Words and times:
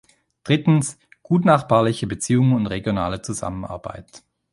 Drittens, 0.43 0.97
gutnachbarliche 1.21 2.07
Beziehungen 2.07 2.53
und 2.55 2.65
regionale 2.65 3.21
Zusammenarbeit. 3.21 4.23